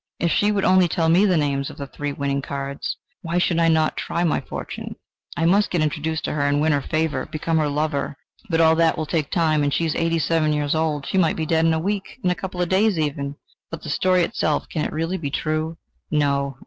[0.19, 2.97] if she would only tell me the names of the three winning cards.
[3.21, 4.95] Why should I not try my fortune?
[5.37, 8.15] I must get introduced to her and win her favour become her lover...
[8.49, 11.35] But all that will take time, and she is eighty seven years old: she might
[11.35, 13.35] be dead in a week, in a couple of days even!...
[13.69, 15.77] But the story itself: can it really be true?...
[16.09, 16.57] No!